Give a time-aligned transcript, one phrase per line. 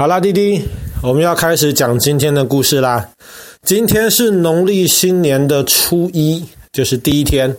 [0.00, 0.64] 好啦，弟弟，
[1.02, 3.10] 我们要开始讲今天的故事啦。
[3.62, 6.42] 今天是农历新年的初一，
[6.72, 7.54] 就是第一天。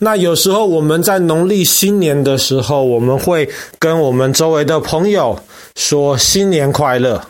[0.00, 3.48] 那有时候我们在农历新年的时候，我们会
[3.78, 5.40] 跟我们周围的朋友
[5.74, 7.26] 说新年快乐。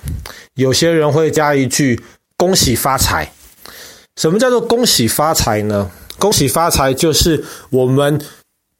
[0.54, 2.02] 有些人会加一句
[2.36, 3.30] 恭喜发财。
[4.16, 5.88] 什么叫做恭喜发财呢？
[6.18, 8.20] 恭喜发财就是我们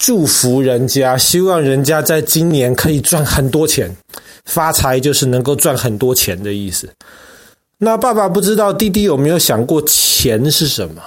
[0.05, 3.91] 祝福人家，希望人家在今年可以赚很多钱。
[4.45, 6.87] 发财就是能够赚很多钱的意思。
[7.79, 11.01] 那爸爸不知道弟弟有没有想过钱是什么？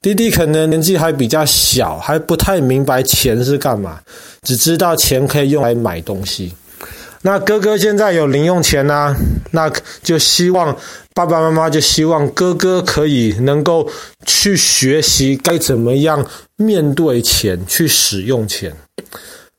[0.00, 3.98] 弟弟可能年纪还比较小，还不太明白钱是干嘛，
[4.42, 6.54] 只知道钱可以用来买东西。
[7.22, 9.14] 那哥哥现在有零用钱啊，
[9.50, 9.68] 那
[10.04, 10.74] 就希望
[11.14, 13.90] 爸爸妈妈就希望哥哥可以能够
[14.24, 16.24] 去学习该怎么样
[16.60, 18.70] 面对钱，去使用钱。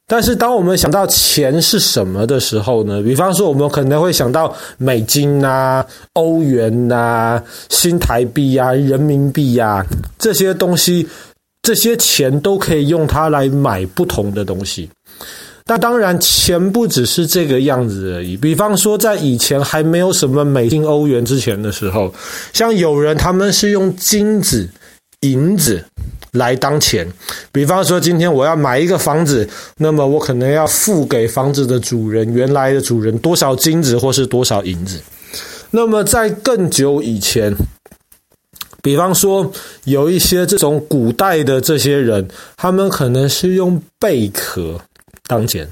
[0.08, 3.02] 但是，当我们想到钱是什么的时候呢？
[3.02, 9.86] 比方说，我们可能会想到美金呐、欧元呐、新台币呀、人民币呀
[10.20, 11.08] 这些东西，
[11.64, 14.90] 这些钱都可以用它来买不同的东西。
[15.66, 18.36] 那当然，钱不只是这个样子而已。
[18.36, 22.14] 比方说，在以前还没有什么美金、欧元之前的时候，
[22.52, 24.68] 像有人他们是用金子、
[25.22, 25.82] 银子。
[26.32, 27.06] 来当钱，
[27.52, 35.02] 比方说今天我要买一个房子，那么我可能要付给房子的主人，原来的主人多少金子或是多少银子。
[35.72, 37.54] 那么在更久以前，
[38.82, 39.52] 比方说
[39.84, 44.80] 有一些这种古代的这些人，他们可能是用贝壳
[45.28, 45.68] 当钱。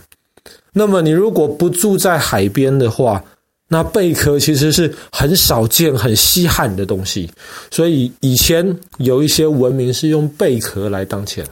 [0.73, 3.23] 那么你如果不住在海边的话，
[3.72, 7.30] 那贝壳其实是很少见、很稀罕的东西，
[7.70, 11.45] 所以以前有一些文明是用贝壳来当钱。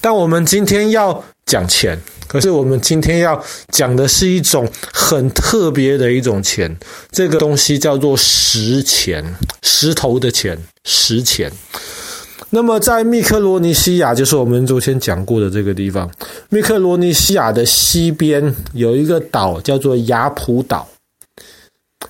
[0.00, 6.76] 但我们今天要讲钱，可是我们今天要讲的是一种很特别的一种钱，
[7.12, 9.24] 这个东西叫做石钱，
[9.62, 11.50] 石头的钱，石钱。
[12.50, 16.10] 那么在密克罗尼西亚，就是我们昨天讲过的这个地方，
[16.48, 20.88] 密克罗尼西亚的西边有一个岛叫做雅普岛。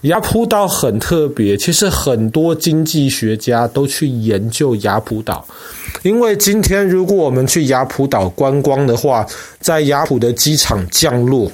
[0.06, 5.46] 雅普岛很特别，其实很多经济学家都去研究雅普岛，
[6.02, 9.26] 因为今天如果我们去雅普岛观光的话，
[9.60, 11.50] 在雅普的机场降落，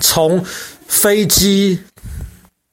[0.00, 0.44] 从
[0.86, 1.78] 飞机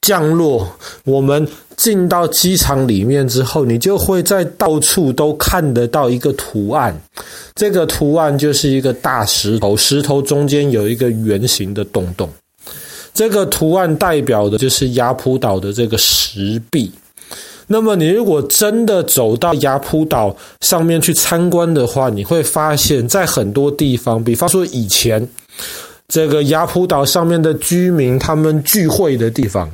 [0.02, 0.68] 降落，
[1.04, 6.94] 我们进到机场里面之后，你就会在到处都看得到一个图案，
[7.54, 12.28] 这个图案就是一个大石头，石头中间有一个圆形的洞洞。
[13.16, 16.92] 这个图案代表的就是雅普岛的这个石壁。
[17.66, 25.26] 那么，你如果真的走到雅普岛上面去参观的话，你会发现在很多地方，比方说以前
[26.06, 29.68] 这个雅普岛上面的居民，他们聚会的地方，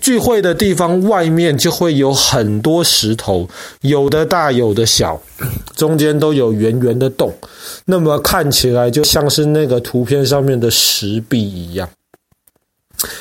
[0.00, 3.46] 聚会的地方外面就会有很多石头，
[3.80, 5.20] 有的大，有的小，
[5.74, 7.30] 中间都有圆圆的洞，
[7.84, 11.86] 那么看起来就像是那个图片上面的石壁一样。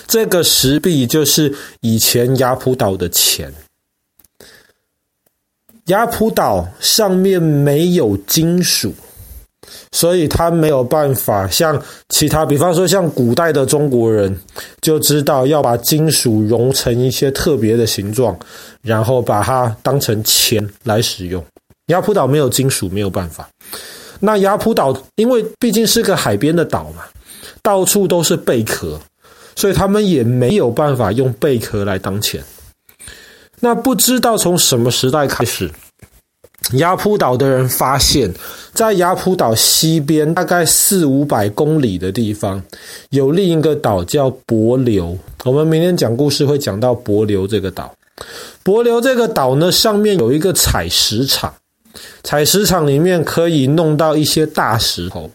[0.08, 3.54] 这个石壁就是以前雅普岛的钱。
[5.86, 8.92] 雅普岛上面没有金属，
[9.92, 11.80] 所以它没有办法像
[12.10, 14.36] 其他，比方说像古代的中国人
[14.82, 18.36] 就知道要把金属熔成一些特别的形状，
[18.82, 21.44] 然后把它当成钱来使用。
[21.88, 23.48] 雅普岛没有金属，没有办法。
[24.20, 27.04] 那雅普岛因为毕竟是个海边的岛嘛，
[27.62, 29.00] 到处都是贝壳。
[29.56, 32.44] 所以他们也没有办法用贝壳来当钱。
[33.60, 35.72] 那不知道从什么时代开始，
[36.74, 38.32] 雅普岛的人发现，
[38.74, 42.62] 在雅普岛西边大概四五百公里的地方，
[43.10, 45.18] 有另一个岛叫帛琉。
[45.44, 47.94] 我们明天讲故事会讲到帛琉这个岛。
[48.64, 51.54] 帛琉这个岛呢，上面有一个采石场，
[52.24, 55.30] 采石场里面可以弄到一些大石头。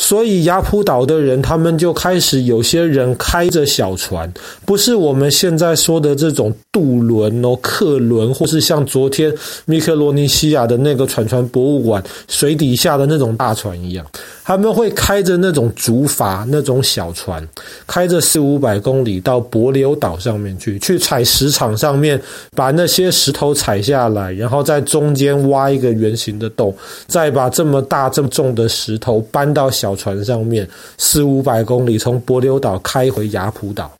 [0.00, 4.32] 所以雅普岛的人，他们就开始有些人开着小船，
[4.64, 9.34] 不是我们现在说的这种渡轮哦、客轮，或是像昨天
[9.66, 14.06] 密克罗尼西亚的那个船船博物馆水底下的那种大船一样。
[14.44, 17.46] 他们会开着那种竹筏，那种小船，
[17.86, 22.18] 开着四五百公里到帛琉岛上面去，去采石场上面
[22.54, 26.74] 把那些石头采下来，然后在中间挖一个圆形的洞，
[27.08, 30.68] 再把这么大这么重的石头搬到小小船上面，
[30.98, 33.90] 四五百公里从帛琉岛开回雅普岛。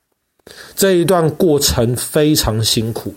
[0.77, 3.15] 这一段过程非常辛苦，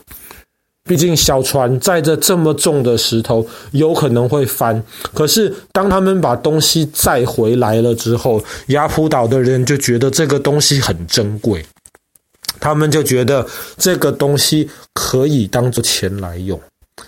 [0.85, 4.81] 毕竟小船载着这么重的石头，有可能会翻。
[5.13, 11.65] 可是当他们把东西载回来了之后，雅普岛的人就觉得这个东西很珍贵，
[12.61, 13.45] 他们就觉得
[13.77, 16.57] 这个东西可以当做钱来用。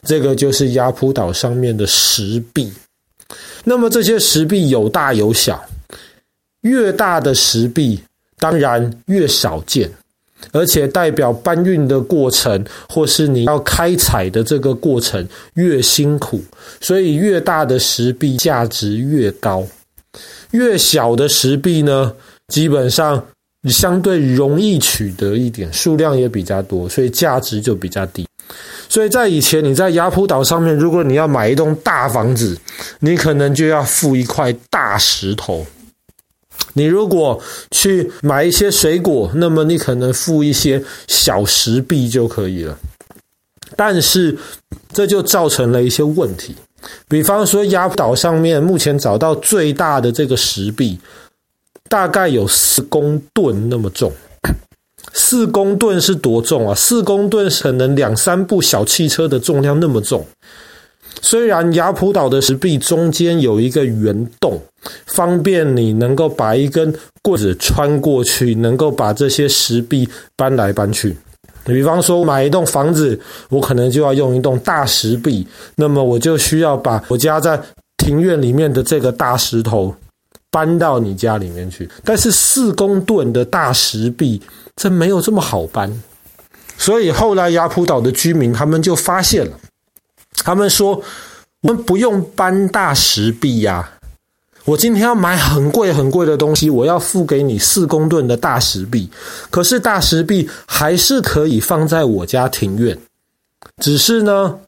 [0.06, 2.70] 这个就是雅普岛上面的石币。
[3.64, 5.64] 那么这些石币有大有小，
[6.62, 8.00] 越大的石币
[8.38, 9.90] 当然越少见。
[10.52, 16.44] 而且代表搬运的过程，或是你要开采的这个过程越辛苦，
[16.82, 19.66] 所以越大的石币价值越高。
[20.52, 22.14] 越小的石币呢，
[22.50, 23.26] 基本上
[23.70, 28.28] 相对容易取得一点，数量也比较多，所以价值就比较低。
[28.90, 32.58] 所以在以前，你在雅普岛上面，如果你要买一栋大房子，
[33.00, 35.66] 你可能就要付一块大石头。
[36.74, 37.42] 你如果
[37.72, 42.78] 去买一些水果，那么你可能付一些小石币就可以了。
[43.76, 44.38] 但是
[44.92, 46.56] 这就造成了一些问题，
[47.08, 51.00] 比方说雅普岛上面目前找到最大的这个石币，
[51.90, 54.12] 大概有四公吨那么重。
[55.14, 56.76] 四公吨是多重啊？
[56.76, 60.26] 四公吨可能两三部小汽车的重量那么重。
[61.22, 64.60] 虽然雅普岛的石壁中间有一个圆洞，
[65.06, 71.16] 方便你能够把一根棍子穿过去，能够把这些石壁搬来搬去。
[71.66, 73.18] 比方说，买一栋房子，
[73.50, 77.58] 我可能就要用一栋大石壁，那么我就需要把我家在
[77.98, 79.96] 庭院里面的这个大石头
[80.54, 81.90] 搬到你家里面去。
[82.04, 84.40] 但是四公吨的大石壁，
[84.76, 85.92] 这没有这么好搬。
[86.78, 89.58] 所以后来雅普岛的居民他们就发现了。
[90.44, 91.02] 他们说
[91.62, 93.94] ：“我们不用搬大石壁呀，
[94.66, 99.10] 我今天要买很贵很贵的东西，我要付给你四公吨的大石壁。
[99.50, 102.98] 可是大石壁还是可以放在我家庭院，
[103.82, 104.60] 只是呢，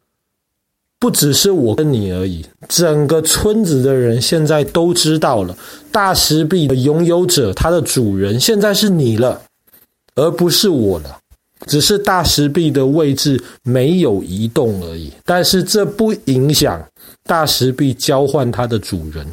[1.06, 5.56] 不只是我跟你而已，整个村子的人现在都知道了，
[5.92, 9.40] 大石壁的拥有者，它的主人现在是你了，
[10.16, 11.20] 而不是我了。”
[11.68, 16.84] 只是大石壁的位置没有移动而已，但是这不影响
[17.24, 19.28] 大石壁交换它的主人。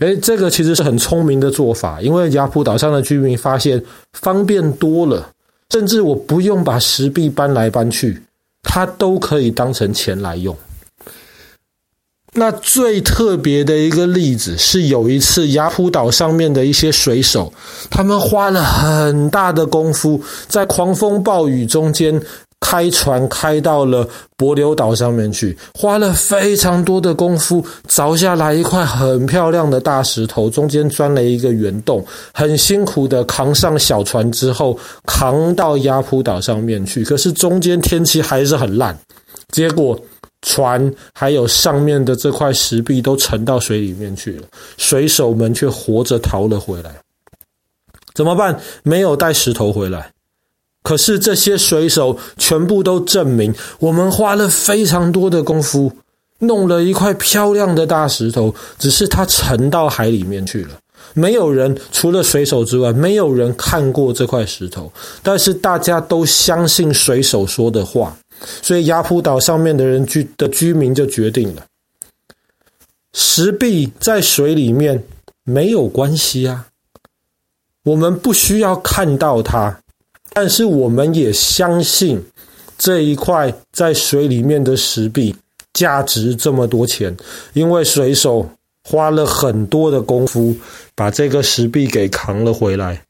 [0.00, 3.82] 诶，这个其实是很聪明的做法，因为雅普岛上的居民发现
[4.12, 5.30] 方便多了，
[5.70, 8.20] 甚至我不用把石壁搬来搬去，
[8.62, 10.56] 它都可以当成钱来用。
[12.34, 17.52] 那最特别的一个例子是，有一次雅普岛上面的一些水手，
[17.90, 22.22] 他们花了很大的功夫，在狂风暴雨中间
[22.60, 24.06] 开船开到了
[24.36, 37.04] 帛琉岛上面去，花了非常多的功夫，凿下来一块很漂亮的大石头，中间钻了一个圆洞，很辛苦的扛上小船之后，扛到雅普岛上面去。
[37.04, 38.98] 可是中间天气还是很烂，
[39.52, 39.98] 结果。
[40.42, 44.44] 船还有上面的这块石壁都沉到水里面去了，
[44.76, 46.94] 水手们却活着逃了回来。
[48.14, 48.56] 怎么办？
[48.84, 50.12] 没有带石头回来。
[50.82, 55.92] 可是这些水手全部都证明，我们花了非常多的功夫，
[56.38, 60.70] 弄了一块漂亮的大石头，只是它沉到海里面去了。
[61.14, 64.92] 没有人，除了水手之外，没有人看过这块石头，
[65.22, 68.16] 但是大家都相信水手说的话。
[68.62, 71.64] 所以雅普岛上面的人居的居民就决定了，
[73.12, 75.02] 石壁在水里面
[75.42, 76.66] 没有关系啊，
[77.84, 79.80] 我们不需要看到它，
[80.40, 82.24] 但是我们也相信
[82.78, 85.34] 这一块在水里面的石壁
[85.74, 87.12] 价值这么多钱，
[87.54, 88.48] 因为水手
[88.84, 90.54] 花了很多的功夫
[90.94, 93.02] 把这个石壁给扛了回来。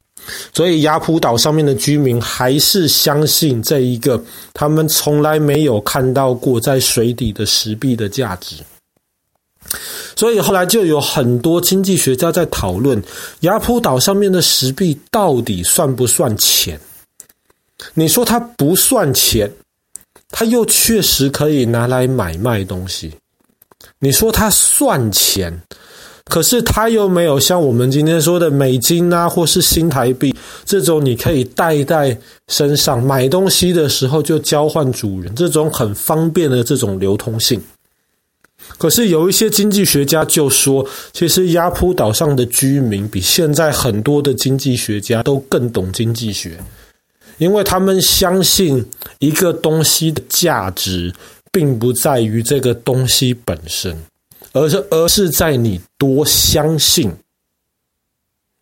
[0.55, 4.19] 所以雅普岛上面的居民还是相信这一个
[4.55, 8.57] 他们从来没有看到过在水底的石壁的价值。
[10.17, 13.03] 所以后来就有很多经济学家在讨论
[13.41, 16.81] 雅普岛上面的石壁到底算不算钱？
[17.95, 19.51] 你说它不算钱，
[20.31, 23.13] 它又确实可以拿来买卖东西。
[23.99, 25.63] 你说它算钱？
[26.25, 32.19] 可是它又没有像我们今天说的美金啊，或是新台币这种，你可以带在
[32.49, 37.59] 身上买东西的时候就交换主人，这种很方便的这种流通性。
[38.77, 46.59] 可是有一些经济学家就说，其实雅普岛上的居民比现在很多的经济学家都更懂经济学，
[47.39, 48.85] 因为他们相信
[49.19, 51.13] 一个东西的价值
[51.51, 53.97] 并不在于这个东西本身。
[54.53, 57.13] 而是，而是在你多相信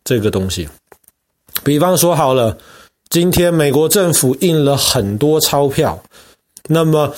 [0.05, 0.69] 这个东西。
[1.63, 2.59] 比方说，好了，
[3.09, 6.03] 今天美国政府印了很多钞票，
[6.69, 7.15] 那么，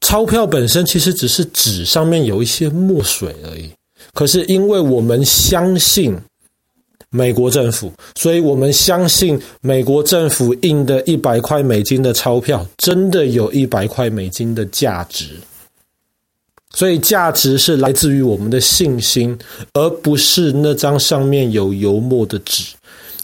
[0.00, 3.70] 钞票本身其实只是纸上面有一些墨水而已。
[4.14, 6.16] 可是，因为我们相信
[7.10, 15.26] 美国政府，所以我们相信美国政府印的一百块美金的钞票，真的有一百块美金的价值。
[16.72, 19.36] 所以，价值是来自于我们的信心，
[19.72, 22.62] 而不是那张上面有油墨的纸。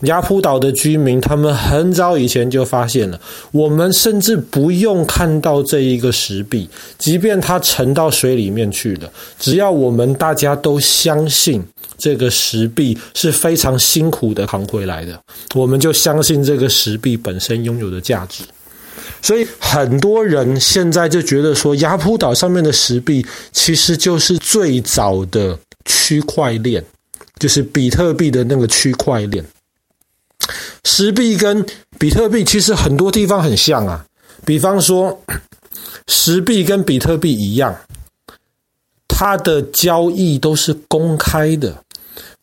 [0.03, 3.19] 雅普岛的居民，他们很早以前就发现了，
[3.53, 11.65] 我们甚至不用看到这一个石币，即便它沉到水里面去了，只要我们大家都相信
[12.07, 15.21] 这个石币是非常辛苦的扛回来的，
[15.57, 18.45] 我们就相信这个石币本身拥有的价值。
[19.21, 26.85] 所以很多人现在就觉得说，雅普岛上面的石币其实就是最早的区块链，
[27.41, 29.45] 就是比特币的那个区块链。
[30.85, 31.67] 石币跟
[31.99, 34.07] 比特币其实很多地方很像啊，
[34.45, 35.21] 比方说，
[36.07, 37.77] 石币跟比特币一样，
[39.09, 41.83] 它的交易都是公开的。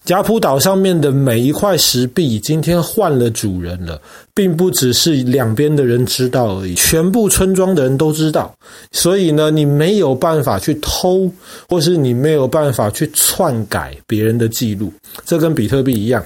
[0.07, 4.01] 雅普岛上面的每一块石币今天换了主人了，
[4.33, 8.53] 并不只是两边的人知道而已，全部村庄的人都知道。
[8.91, 11.31] 所以呢，你没有办法去偷，
[11.69, 14.91] 或是你没有办法去篡改别人的记录，
[15.25, 16.21] 这跟比特币一样。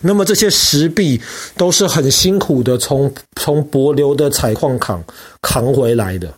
[0.00, 1.20] 那么这些石币
[1.54, 5.04] 都是很辛苦的从从柏流的采矿扛
[5.42, 6.32] 扛回来的，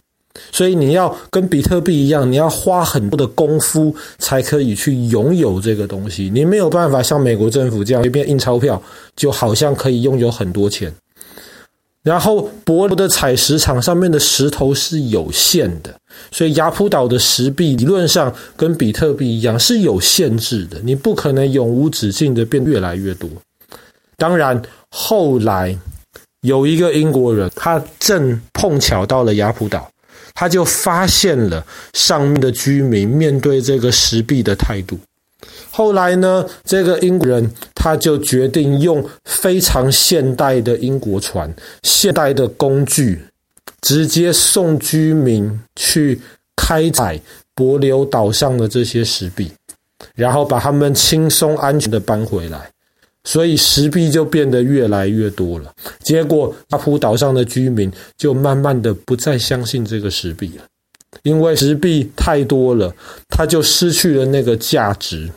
[0.50, 6.30] 所以你要跟比特币一样，你要花很多的功夫才可以去拥有这个东西。
[6.32, 8.82] 你没有办法像美国政府这样随便印钞票，
[9.16, 10.92] 就好像可以拥有很多钱。
[12.04, 15.94] 然后帛琉的采石场上面的石头是有限的，
[16.30, 23.28] 所以雅普岛的石币理论上跟比特币一样是有限制的，你不可能永无止境的变越来越多。
[24.16, 25.76] 当然，后来
[26.40, 29.90] 有一个英国人，他正碰巧到了雅普岛，
[30.38, 34.96] 他就发现了上面的居民面对这个石壁的态度。
[35.68, 41.52] 后来呢，这个英国人他就决定用非常现代的英国船、
[41.82, 43.20] 现代的工具，
[43.80, 46.20] 直接送居民去
[46.54, 47.20] 开采
[47.56, 49.50] 帛琉岛上的这些石壁，
[50.14, 52.70] 然后把他们轻松安全的搬回来。
[53.28, 55.70] 所以石币就变得越来越多了，
[56.00, 60.64] 结果阿普岛上的居民就慢慢的不再相信这个石币了，
[61.24, 62.90] 因为石币太多了，
[63.28, 65.30] 它就失去了那个价值。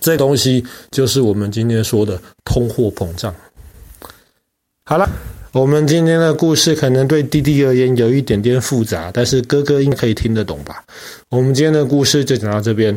[0.00, 3.32] 这东西就是我们今天说的通货膨胀。
[4.82, 5.08] 好了。
[5.58, 10.84] 我们今天的故事可能对弟弟而言有一点点复杂，但是哥哥应该可以听得懂吧？
[11.30, 12.96] 我们今天的故事就讲到这边。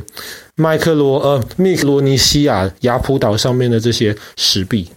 [0.58, 4.88] 麦克罗呃，密克罗尼西亚雅普岛上面的这些石壁，